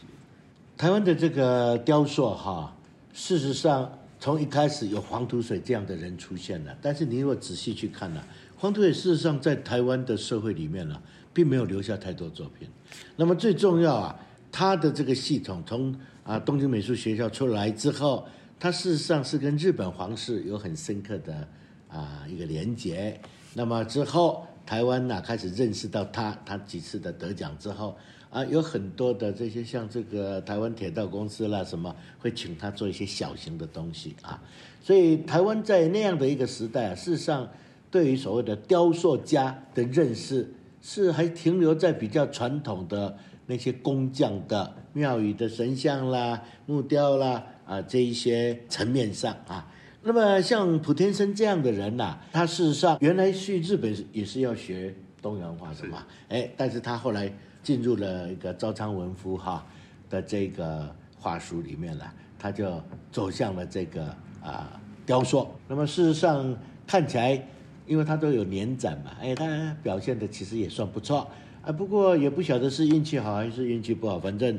[0.77, 2.77] 台湾的这个雕塑哈，
[3.15, 8.23] 事实上从一开始有黄土水这样的人出现了，但是你如果仔细去看呢，
[8.59, 11.01] 黄土水事实上在台湾的社会里面呢，
[11.33, 12.69] 并没有留下太多作品。
[13.17, 14.15] 那么最重要啊，
[14.53, 18.29] 他的这个系统从啊，东京美术学校出来之后，
[18.61, 21.49] 他事实上是跟日本皇室有很深刻的
[21.89, 23.19] 啊一个连结。
[23.55, 27.97] 那么之后，台湾呢、啊、开始认识到他，他几次的得奖之后，
[28.29, 34.41] 啊，有很多的这些像这个台湾铁道公司啦什么，会请他做一些小型的东西啊。
[34.83, 37.49] 所以台湾在那样的一个时代啊，事实上
[37.91, 49.65] 对于所谓的雕塑家的认识，是还停留在比较传统的那些工匠的庙宇的神像啦、木雕啦啊这一些层面上啊。
[50.03, 57.31] 那么像普天生这样的人呐、啊，他事实上原来去日本也是要学东洋画的嘛，哎，但是他后来
[57.63, 59.65] 进入了一个朝仓文夫哈
[60.09, 64.05] 的这个画书里面了，他就走向了这个
[64.43, 65.47] 啊雕塑。
[65.69, 66.57] 那么事实上
[66.87, 67.47] 看起来，
[67.87, 71.31] 因为他都有年展嘛，哎，他表现的其实也算不错
[71.63, 71.71] 啊。
[71.71, 74.59] 不过也不晓得是运气好还是运气不好，反正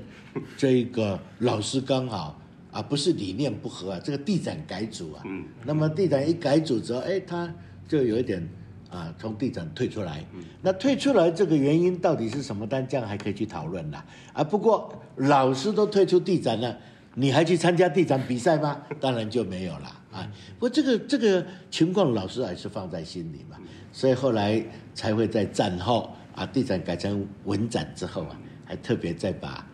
[0.55, 2.39] 这个老师刚好。
[2.71, 7.53] 啊，不是理念不合啊，这个地展改组啊，嗯，那么地展一改组之后，哎，他
[7.87, 8.47] 就有一点
[8.89, 12.65] 啊，从地展退出来，嗯，那退出来这个原因到底是什么？
[12.69, 14.05] 但这样还可以去讨论啦。
[14.31, 16.77] 啊，不过老师都退出地展了，
[17.15, 18.81] 你还去参加地展比赛吗？
[19.01, 20.31] 当然就没有了啊。
[20.57, 23.57] 不过这个这个情况，老师还是放在心里嘛，
[23.91, 29.67] 所以后来才会在战后啊，地展改成文展之后啊，还特别再把。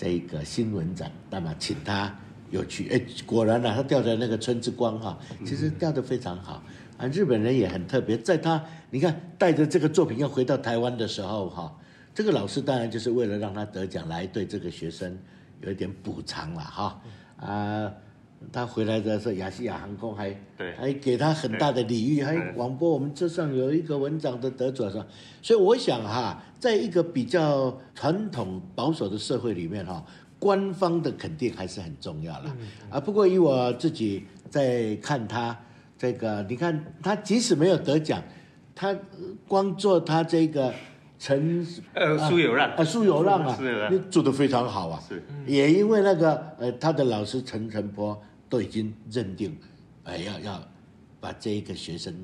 [0.00, 2.16] 这个新闻展，那么请他
[2.50, 6.62] 有去，哎，果然呢、啊，他吊的那个春之光哈，其实吊的非常好
[6.96, 7.08] 啊。
[7.08, 11.76] 日本人也很特别，在他你看带着这个作品要回到台湾的时候哈，
[12.14, 15.18] 这个老师当然就是为了让他得奖，来对这个学生
[15.62, 17.02] 有一点补偿了哈
[17.38, 17.92] 啊。
[18.52, 25.06] 他回来的时候，亚细亚航空还对还给他很大的礼遇，还广播我们车上有一个文章的得主是吧？
[25.42, 30.02] 所以我想哈，在一个比较传统保守的社会里面哈，
[30.38, 32.56] 官方的肯定还是很重要了
[32.88, 33.00] 啊。
[33.00, 35.54] 不过以我自己在看他
[35.98, 38.22] 这个，你看他即使没有得奖，
[38.74, 38.96] 他
[39.46, 40.72] 光做他这个
[41.18, 43.58] 陈呃苏有让啊苏有让啊，
[43.90, 45.02] 你做得非常好啊。
[45.06, 48.18] 是，也因为那个呃他的老师陈澄波。
[48.48, 49.56] 都已经认定，
[50.04, 50.62] 哎，要要
[51.20, 52.14] 把这一个学生，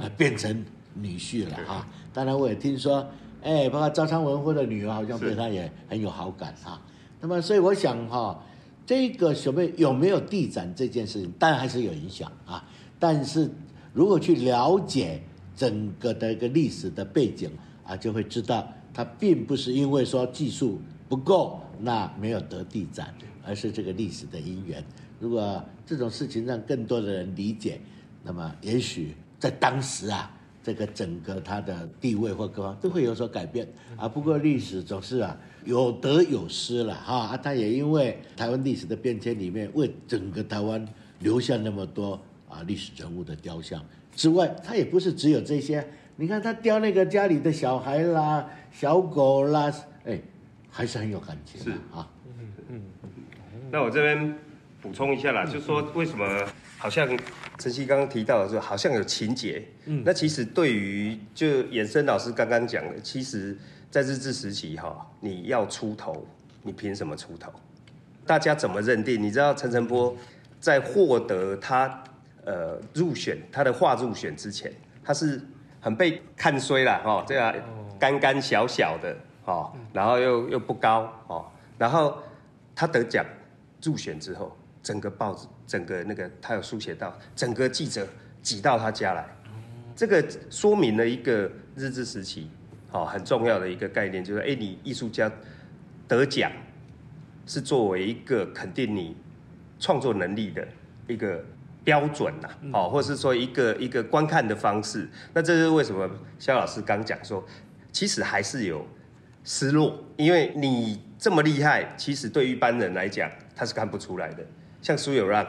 [0.00, 1.86] 呃，变成女婿了哈。
[2.12, 3.06] 当然，我也听说，
[3.42, 6.80] 哎，包括赵昌文夫的女儿好像对他也很有好感哈。
[7.20, 8.44] 那么，所以我想哈，
[8.84, 12.64] 这个所谓有没有地展这件事情，当然还是有影响啊。
[12.98, 13.50] 但是
[13.92, 15.22] 如果去了解
[15.56, 17.50] 整个的一个历史的背景
[17.84, 24.82] 啊，就会知道，他并不是因为说技术不够，那没有得地展，而是这个历史的因缘。
[25.22, 27.78] 如果这种事情让更多的人理解，
[28.24, 30.28] 那么也许在当时啊，
[30.64, 33.64] 这个整个他的地位或各方都会有所改变
[33.96, 34.08] 啊。
[34.08, 37.36] 不过历史总是啊有得有失了哈啊。
[37.36, 40.84] 他也因为台湾历史的变迁里面，为整个台湾
[41.20, 43.80] 留下那么多啊历史人物的雕像
[44.16, 45.86] 之外，他也不是只有这些。
[46.16, 49.72] 你看他雕那个家里的小孩啦、小狗啦，
[50.04, 50.20] 哎，
[50.68, 52.10] 还是很有感情的啊。
[52.26, 52.82] 嗯嗯。
[53.70, 54.36] 那我这边。
[54.82, 56.26] 补充一下啦，就是说为什么
[56.76, 57.06] 好像
[57.56, 59.64] 晨曦刚刚提到的时候，好像有情节。
[59.84, 63.56] 嗯，那其实对于就衍生老师刚刚讲的，其实
[63.92, 66.26] 在日治时期哈，你要出头，
[66.62, 67.52] 你凭什么出头？
[68.26, 69.22] 大家怎么认定？
[69.22, 70.16] 你知道陈澄波
[70.58, 72.02] 在获得他
[72.44, 74.72] 呃入选他的画入选之前，
[75.04, 75.40] 他是
[75.80, 77.54] 很被看衰了哈，这样
[78.00, 81.46] 干干小小的哦，然后又又不高哦，
[81.78, 82.18] 然后
[82.74, 83.24] 他得奖
[83.80, 84.56] 入选之后。
[84.82, 88.06] 整个报纸，整个那个，他有书写到，整个记者
[88.42, 89.24] 挤到他家来，
[89.94, 92.50] 这个说明了一个日治时期，
[92.88, 95.30] 好很重要的一个概念，就是哎，你艺术家
[96.08, 96.50] 得奖
[97.46, 99.16] 是作为一个肯定你
[99.78, 100.66] 创作能力的
[101.06, 101.44] 一个
[101.84, 105.08] 标准呐，好，或者是说一个一个观看的方式。
[105.32, 106.10] 那这是为什么？
[106.38, 107.44] 肖老师刚讲说，
[107.92, 108.84] 其实还是有
[109.44, 114.44] 失落，因为你这么厉害，其实对于一般人来讲，他是看不出来的。
[114.82, 115.46] 像苏有让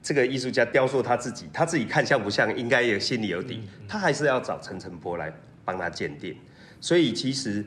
[0.00, 3.60] 这个艺术家雕塑他自己，他自己看像不像，应该也心里有底。
[3.86, 5.32] 他还是要找陈澄波来
[5.64, 6.36] 帮他鉴定。
[6.80, 7.64] 所以其实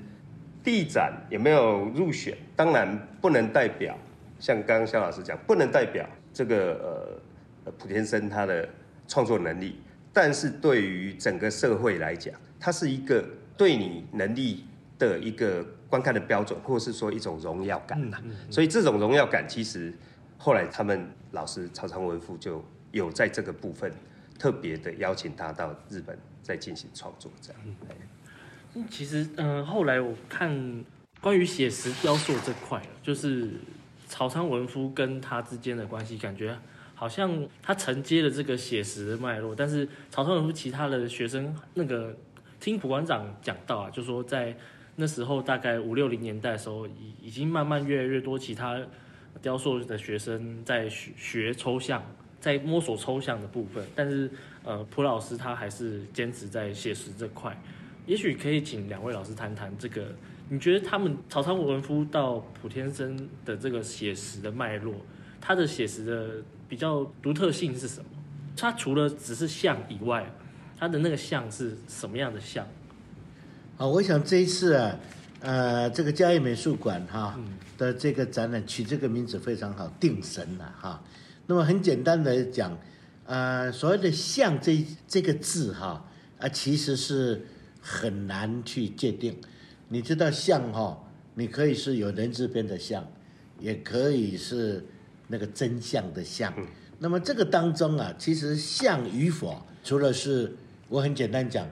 [0.64, 3.98] 地展有没有入选，当然不能代表，
[4.40, 7.22] 像刚刚肖老师讲，不能代表这个
[7.66, 8.68] 呃普天生他的
[9.08, 9.80] 创作能力。
[10.14, 13.24] 但是对于整个社会来讲，它是一个
[13.58, 14.66] 对你能力
[14.98, 18.18] 的一个观看的标准，或是说一种荣耀感呐。
[18.50, 19.94] 所以这种荣耀感其实。
[20.46, 23.92] 后来他们老师曹昌文夫就有在这个部分
[24.38, 27.62] 特别的邀请他到日本再进行创作，这样。
[28.76, 30.86] 嗯，其实嗯、呃，后来我看
[31.20, 33.54] 关于写实雕塑这块，就是
[34.08, 36.56] 曹昌文夫跟他之间的关系，感觉
[36.94, 42.16] 好像他承接了这个写实的脉络，但是曹昌文夫其他的学生那个
[42.60, 44.56] 听蒲馆长讲到啊，就说在
[44.96, 48.80] 那时候大概五六零年代的时候，已已经慢慢越来越多其他
[49.42, 52.04] 雕塑的学生在学学抽象，
[52.40, 54.30] 在摸索抽象的部分，但是
[54.64, 57.56] 呃蒲老师他还是坚持在写实这块，
[58.06, 60.08] 也许可以请两位老师谈谈这个，
[60.50, 64.96] 你觉得他们曹操文夫到蒲天生的这个写实的脉络，
[65.40, 66.44] 他的写实的。
[66.68, 68.10] 比较独特性是什么？
[68.58, 70.26] 他除了只是像以外，
[70.76, 72.66] 他的那个像是什么样的像？
[73.78, 74.98] 啊，我想这一次啊，
[75.46, 77.40] 呃，这个嘉义美术馆哈
[77.78, 81.04] 的这个展览取这个名字非常好，定神了哈。
[81.46, 82.76] 那么很简单的讲，
[83.28, 86.04] 呃，所谓的像这这个字哈
[86.40, 87.46] 啊，其实是
[87.80, 89.40] 很难去界定。
[89.90, 90.98] 你知道像哈，
[91.36, 93.08] 你可以是有人字边的像，
[93.60, 94.84] 也可以是。
[95.28, 96.54] 那个真相的像，
[97.00, 100.56] 那么这个当中啊，其实像与否，除了是
[100.88, 101.68] 我很简单讲，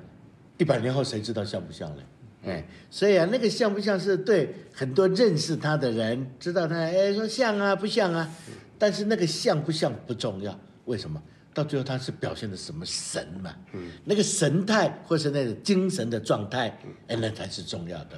[0.57, 2.01] 一百年后谁知道像不像呢？
[2.45, 8.29] 哎，所以啊，那个像不像是对很多认识他的人知道他哎说像啊不像啊，
[8.77, 11.21] 但是那个像不像不重要，为什么？
[11.53, 13.53] 到最后他是表现的什么神嘛？
[13.73, 16.77] 嗯，那个神态或是那个精神的状态，
[17.07, 18.17] 哎，那才是重要的。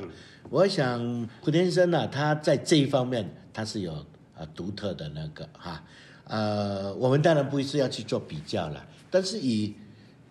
[0.49, 4.05] 我想胡天生呢，他在这一方面他是有。
[4.37, 5.81] 啊，独特的那个哈，
[6.25, 9.73] 呃，我们当然不是要去做比较了，但是以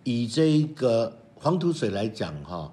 [0.03, 2.71] 以这个黄土水来讲哈，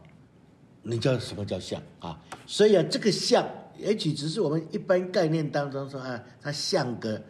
[0.82, 2.18] 你知道什么叫像啊？
[2.46, 3.46] 所以啊，这个像
[3.78, 7.20] 也许只是我们一般概念当中说啊，它像个，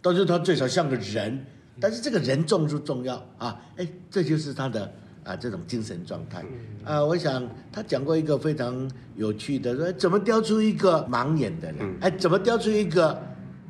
[0.00, 1.44] 但是它最少像个人，
[1.80, 3.60] 但是这个人重不重要啊？
[3.76, 4.92] 哎，这就是他的
[5.24, 6.42] 啊这种精神状态
[6.84, 7.04] 啊。
[7.04, 11.96] 我想他讲过一个非常有趣的，说怎么雕出一个盲眼的人？
[12.00, 13.20] 哎，怎么雕出一个？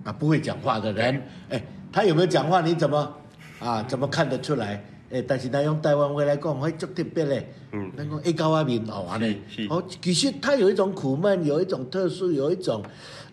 [0.04, 2.60] 啊，不会讲话的人，哎，他有没有讲话？
[2.60, 3.16] 你怎么
[3.60, 3.82] 啊？
[3.84, 4.84] 怎么看得出来？
[5.12, 7.52] 哎，但是他用台湾话来讲，会足特别嘞。
[7.72, 9.38] 嗯，那个一高阿面好玩嘞。
[9.68, 12.82] 哦，其实他有一种苦闷，有一种特殊，有一种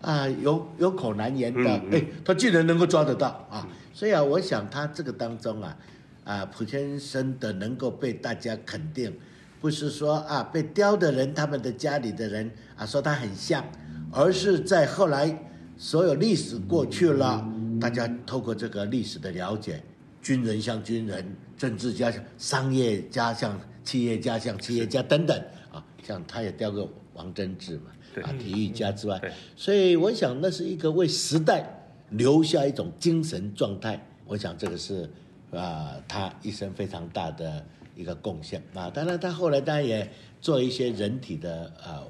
[0.00, 1.70] 啊，有有口难言的。
[1.70, 3.66] 哎、嗯，他竟然能够抓得到啊！
[3.92, 5.76] 所以啊，我想他这个当中啊，
[6.24, 9.12] 啊，蒲先生的能够被大家肯定，
[9.60, 13.64] 不是说啊被雕的人他们的家里的人啊说他很像，
[14.12, 15.46] 而是在后来。
[15.82, 17.42] 所有历史过去了，
[17.80, 19.82] 大家透过这个历史的了解，
[20.20, 21.24] 军人像军人，
[21.60, 25.38] 政治家像商业家像企业家像企业家等等
[25.70, 27.90] 啊，像他也雕个王贞治嘛，
[28.22, 29.20] 啊，体育家之外，
[29.56, 31.62] 所以我想那是一个为时代
[32.08, 35.06] 留下一种精神状态，我想这个是
[35.50, 37.62] 啊他一生非常大的
[37.94, 38.62] 一个贡献。
[38.72, 38.88] 啊。
[38.88, 42.00] 当然他后来当然也做一些人体的啊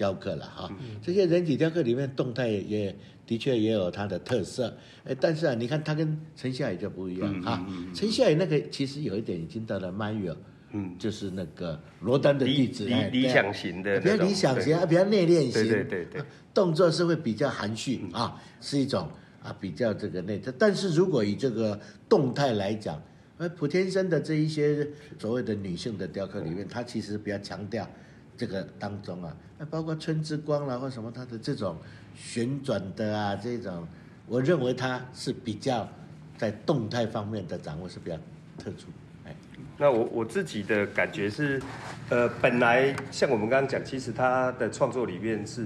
[0.00, 2.96] 雕刻了哈，这些人体雕刻里面动态也。
[3.26, 7.64] 的确也有它的特色，哎，但是啊，你看它跟陈夏宇就不一样哈。
[7.94, 10.34] 陈夏宇那个其实有一点已经到了 Mario，
[10.72, 19.08] 嗯，就是那个罗丹的弟子，理理想型的，比较理想型，比较内敛型，对对对对，动作是会比较含蓄啊，是一种
[19.44, 20.52] 啊比较这个内在。
[20.58, 23.00] 但是如果以这个动态来讲，
[23.38, 24.84] 呃，蒲天生的这一些
[25.20, 27.88] 所谓的女性的雕刻里面，它其实比较强调
[28.36, 31.76] 这个当中啊，包括春之光啦或什么，他的这种。
[32.16, 33.86] 旋转的啊，这种，
[34.26, 35.88] 我认为它是比较
[36.36, 38.16] 在动态方面的掌握是比较
[38.58, 38.88] 特殊。
[39.24, 39.34] 哎，
[39.78, 41.62] 那我我自己的感觉是，
[42.10, 45.64] 呃，本来像我们刚刚讲，其实他的创作里面是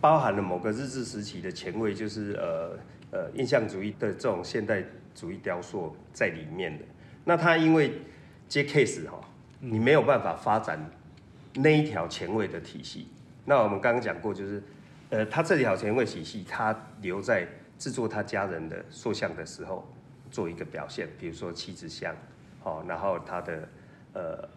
[0.00, 2.78] 包含了某个日治时期的前卫，就是呃
[3.12, 4.82] 呃印象主义的这种现代
[5.14, 6.84] 主义雕塑在里面的。
[7.24, 8.00] 那他因为
[8.48, 9.20] 接 case 哈，
[9.60, 10.90] 你没有办法发展
[11.54, 13.08] 那一条前卫的体系。
[13.44, 14.62] 那我们刚刚讲过，就是。
[15.12, 17.44] 呃，他这条前卫体系，他留在
[17.76, 19.92] 制作他家人的塑像的时候
[20.30, 22.14] 做一个表现，比如说妻子像，
[22.60, 23.68] 好，然后他的
[24.12, 24.48] 呃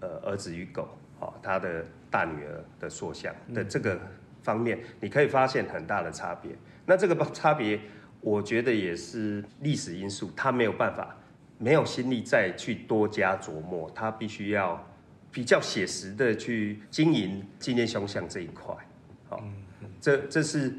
[0.00, 0.88] 呃儿子与狗，
[1.20, 4.00] 好，他的大女儿的塑像的这个
[4.42, 6.52] 方面，你可以发现很大的差别。
[6.86, 7.78] 那这个 差别，
[8.22, 11.14] 我觉得也是历史因素，他没有办法，
[11.58, 14.82] 没有心力再去多加琢磨，他必须要
[15.32, 18.74] 比较写实的去经营纪念胸像这一块，
[19.28, 19.42] 好。
[20.00, 20.72] 这这是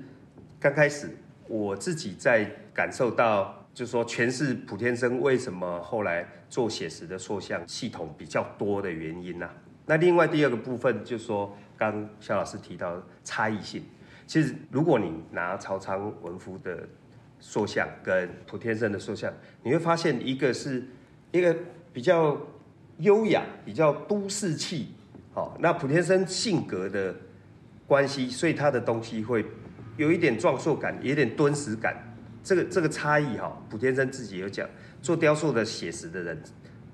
[0.60, 1.10] 刚开始
[1.48, 2.44] 我自己在
[2.74, 9.54] 感受到，就是说诠释普天生为什么后来做写实的塑像系统比较多的原因呐、啊。
[9.86, 13.84] 那另外第二个部分就是说，刚肖老师提到差异性，
[14.28, 16.88] 其实如果你拿曹昌文夫的
[17.40, 19.34] 塑像跟普天生的塑像，
[19.64, 20.86] 你会发现一个是
[21.32, 21.56] 一个
[21.92, 22.38] 比较
[22.98, 24.94] 优雅、比较都市气，
[25.34, 27.16] 好，那普天生性格的。
[27.86, 29.46] 关系，所以他的东西会
[29.98, 31.94] 有一点壮硕感，有一点敦实感，
[32.42, 34.68] 这个这个差异哈，普天生自己有讲，
[35.02, 36.42] 做雕塑的写实的人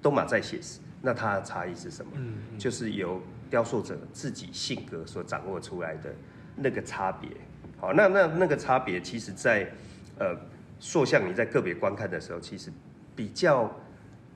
[0.01, 2.11] 都马在写实，那他的差异是什么？
[2.15, 3.21] 嗯，就是由
[3.51, 6.13] 雕塑者自己性格所掌握出来的
[6.55, 7.29] 那个差别。
[7.77, 9.71] 好，那那那个差别，其实在
[10.17, 10.35] 呃
[10.79, 12.71] 塑像你在个别观看的时候，其实
[13.15, 13.71] 比较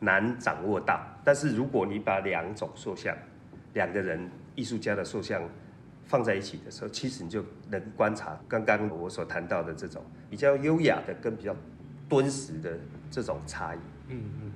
[0.03, 1.01] 难掌握到。
[1.23, 3.15] 但是如果你把两种塑像，
[3.73, 5.41] 两个人艺术家的塑像
[6.05, 11.55] 放在一起的时候，其实你就能观察刚刚我所谈到的这种比较优雅的跟比较
[12.09, 12.77] 敦实的
[13.09, 13.77] 这种差异。
[14.09, 14.51] 嗯嗯，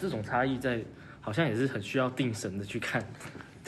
[0.00, 0.82] 这种差异在
[1.20, 3.02] 好像也是很需要定神的去看。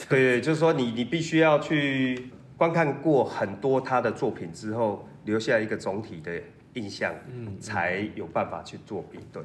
[0.09, 6.39] 对对，就是说你你必须要去观看过很多他的作品之后，留下一个总体的
[6.73, 9.41] 印象，嗯，才有办法去做比对。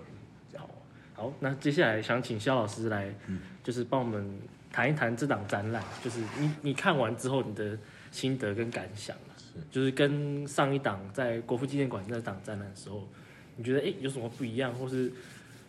[1.22, 3.14] 好，那接下来想请肖老师来，
[3.62, 4.38] 就是帮我们。
[4.74, 7.78] 谈一谈这档展览，就是你你看完之后你的
[8.10, 13.06] 心得跟感想，是就是跟上一档在国父纪念馆那档展览的时候，
[13.54, 15.12] 你觉得哎、欸、有什么不一样，或是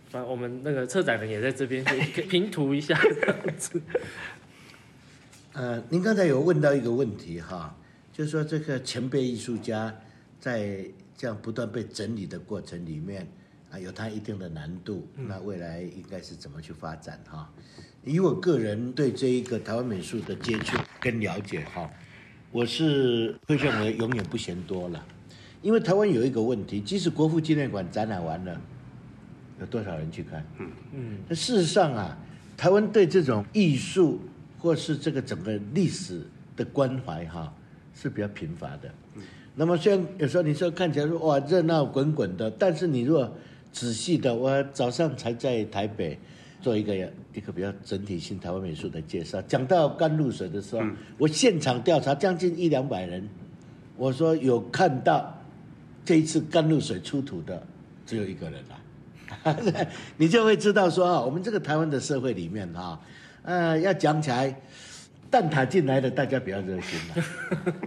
[0.10, 3.82] 反正我们那个策展人也在这边可以拼图一下这样子。
[5.52, 7.76] 呃，您刚才有问到一个问题哈，
[8.14, 9.94] 就是说这个前辈艺术家
[10.40, 10.86] 在
[11.18, 13.28] 这样不断被整理的过程里面
[13.74, 17.52] 啊，有它一定的难度，嗯、那未来应该是怎么去发展哈？
[18.06, 21.90] 以我个人对这一个台湾美术的接触跟了解哈，
[22.52, 25.04] 我是会认为永远不嫌多了，
[25.64, 28.62] 因为台湾有一个问题，即使国父纪念馆展览完了，
[29.60, 30.46] 有多少人去看？
[30.60, 31.18] 嗯嗯。
[31.28, 32.16] 那事实上啊，
[32.56, 34.22] 台湾对这种艺术
[34.60, 36.22] 或是这个整个历史
[36.56, 37.52] 的关怀哈
[37.96, 38.94] 是比较贫乏的。
[39.56, 43.36] 那么虽然有时候你说看起来说哇热闹滚滚的，但是你如果
[43.74, 46.18] 仔细的，我早上才在台北。
[46.62, 46.96] 做一个
[47.34, 49.42] 一个比较整体性台湾美术的介绍。
[49.42, 53.28] 讲到甘露水的时候，嗯、我现场调查将近一两百人，
[53.98, 55.38] 我说有看到
[56.06, 57.62] 这一次甘露水出土的
[58.06, 62.98] 只有一个人了， 你就会知道说啊，我们这个台湾的社会里面啊，
[63.42, 64.58] 呃，要讲起来。
[65.34, 67.24] 蛋挞进来的大家比较热心了，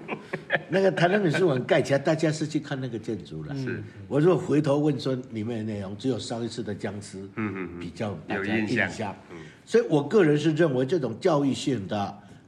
[0.69, 3.55] 那个台南美术馆盖起来，大家是去看那个建筑了。
[3.55, 9.15] 是，我如果回头问说里面的内容，只有上一次的僵尸，嗯嗯，比较有印象。
[9.31, 11.97] 嗯，所以我个人是认为这种教育性的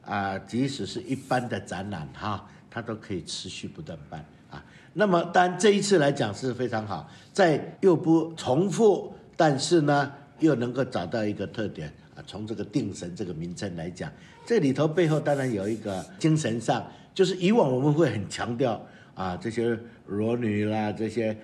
[0.02, 4.64] 啊、呃，即使是一般的展览哈，它都可以持续不断办啊。
[4.92, 12.24] 那么当然这一次来讲是非常好，在又不重复，但是呢又能够找到一个特点啊。
[12.26, 14.10] 从这个定神这个名称来讲。
[14.48, 18.82] 这里头背后当然有一个精神上，就是以往我们会很强调
[19.14, 21.36] 啊这些裸女啦这些，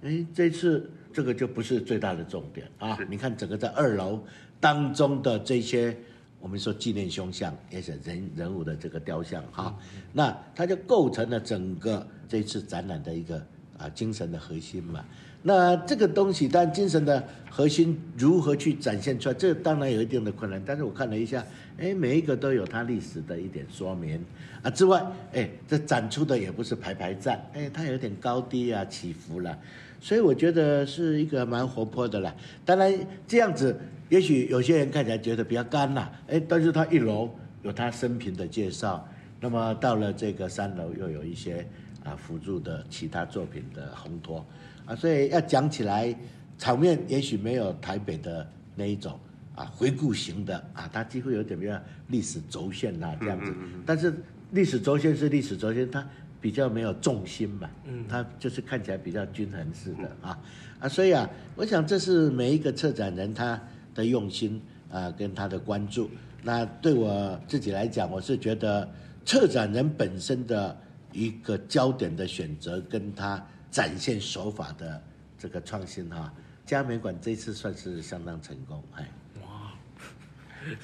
[0.00, 2.98] 哎这次这个就不是最大的重点啊。
[3.10, 4.24] 你看整个在二楼
[4.58, 5.94] 当中的这些，
[6.40, 9.78] 我们说纪念胸像也是人人物的这个雕像哈，
[10.14, 13.46] 那它就构成了整个这次展览的一个
[13.76, 15.04] 啊精神的核心嘛。
[15.48, 20.60] 那这个东西，当然精神的核心如何去展现出来，这当然有一定的困难。
[20.66, 21.46] 但是我看了一下，
[21.78, 24.20] 哎，每一个都有它历史的一点说明
[24.60, 24.68] 啊。
[24.68, 29.56] 之外，哎，这展出的也不是排排站，哎，它有点高低啊，起伏了，
[30.00, 32.34] 所以我觉得是一个蛮活泼的啦。
[32.64, 32.92] 当然
[33.28, 33.78] 这样子，
[34.08, 37.30] 也许有些人看起来觉得比较干呐，哎，但是它一楼
[37.62, 39.08] 有他生平的介绍，
[39.40, 41.64] 那么到了这个三楼又有一些
[42.02, 44.44] 啊辅助的其他作品的烘托。
[44.86, 46.14] 啊，所以要讲起来，
[46.56, 49.18] 场面也许没有台北的那一种
[49.54, 51.78] 啊回顾型的啊，它几乎有点比较
[52.08, 53.52] 历史轴线啊这样子。
[53.84, 54.14] 但是
[54.52, 56.06] 历史轴线是历史轴线，它
[56.40, 60.38] 比较没有重心嘛，嗯它就是看起来比较均衡式的啊
[60.78, 63.60] 啊，所以啊，我想这是每一个策展人他
[63.92, 66.08] 的用心啊跟他的关注。
[66.44, 68.88] 那对我自己来讲，我是觉得
[69.24, 70.78] 策展人本身的
[71.12, 73.44] 一个焦点的选择跟他。
[73.76, 75.02] 展现手法的
[75.38, 76.32] 这个创新哈，
[76.64, 79.06] 嘉美馆这次算是相当成功，哎，
[79.42, 79.74] 哇，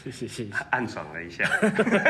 [0.05, 1.47] 谢谢谢谢，暗爽了一下，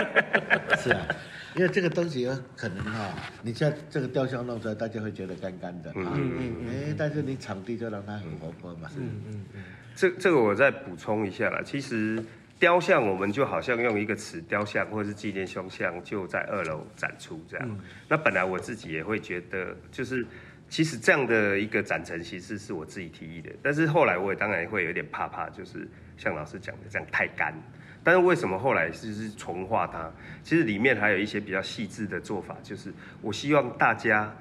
[0.82, 1.06] 是啊，
[1.54, 9.62] 因为这个东西有可能哈，你像这个雕像弄出来，大家会觉得干干的啊，嗯嗯嗯，哎，但是你场地就让它很活泼嘛，嗯嗯嗯，
[9.94, 12.20] 这这个我再补充一下啦，其实。
[12.58, 17.68] 雕像，我们就好像用一个词，雕像或者是纪念胸像，就在二楼展出这样。
[17.68, 17.76] 嗯、
[18.08, 20.24] 那本来我自己也会觉得，就是
[20.72, 23.50] 其实这样的一个展陈，其实是我自己提议的。
[23.62, 27.52] 但是后来我也当然会有点怕怕，就是像老师讲的这样太干。
[28.02, 30.10] 但是为什么后来就是重画它？
[30.42, 34.34] 其实里面还有一些比较细致的做法，就是我希望大家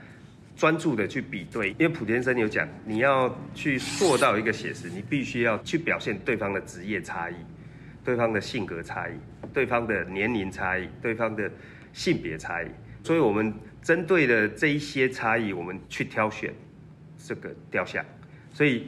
[0.56, 7.36] 专注的去比对，因为浦田生有讲，你要去做到一个写实，你必须要去表现对方的职业差异。
[8.06, 9.12] 对方的性格差异，
[9.54, 11.52] 对方的年龄差异，对方的
[11.92, 12.68] 性别差异，
[13.04, 16.54] 所以我们针对的这一些差异，我们去挑选
[17.18, 18.06] 这个雕像，
[18.54, 18.88] 所以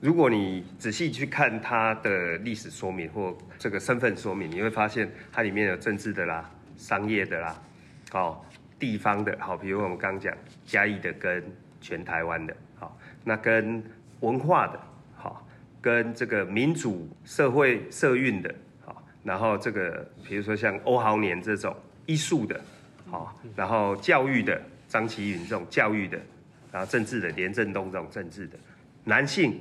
[0.00, 7.62] 如果你仔细去看它的历史说明或这个身份说明，你会发现它里面有政治的啦、商业的啦、
[8.12, 8.40] 哦
[8.78, 10.34] 地方的，好，比如我们刚刚讲
[10.64, 11.44] 嘉义的跟
[11.82, 13.84] 全台湾的，好，那跟
[14.20, 14.80] 文化的，
[15.14, 15.46] 好，
[15.82, 21.76] 跟这个民主社会社运的，好，然后这个比如说像欧豪年这种
[22.06, 22.58] 艺术的，
[23.10, 26.18] 好，然后教育的张其云这种教育的，
[26.72, 28.56] 然后政治的连振东这种政治的，
[29.04, 29.58] 男性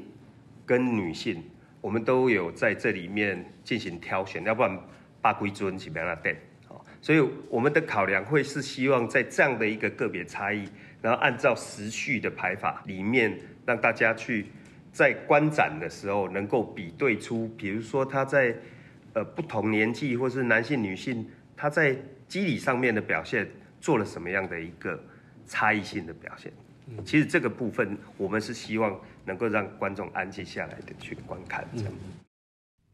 [0.66, 1.44] 跟女性，
[1.82, 4.80] 我们都有在这里面进行挑选，要不然
[5.20, 6.36] 八归尊起不要那等，
[6.68, 10.70] 好，所以我们的考量会是希望在这样的一个个别差异。
[11.02, 14.48] 然后按照时序的排法里面，让大家去
[14.92, 18.54] 在观展的时候能够比对出，比如说他在
[19.14, 21.26] 呃不同年纪或是男性女性，
[21.56, 21.96] 他在
[22.30, 23.50] 肌理上面的表现
[23.82, 24.98] 做了什么样的一个
[25.46, 26.54] 差异性的表现。
[27.04, 31.68] 其实这个部分我们是希望能够让观众安静下来的去观看。
[31.76, 31.94] 这样。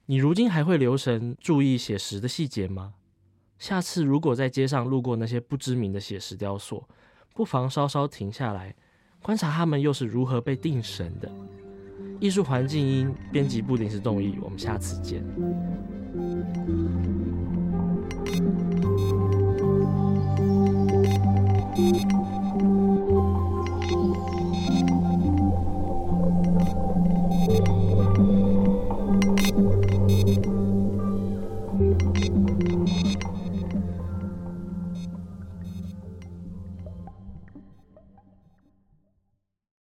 [0.06, 2.94] 你如今还会留神注意写实的细节吗？
[3.58, 6.88] 下次如果在街上路过那些不知名的写实雕塑，
[7.34, 8.76] 不妨稍稍停下来，
[9.22, 11.32] 观察他们又是如何被定神的。
[12.20, 15.24] 艺术环境音编辑部临时动议，我们下次见。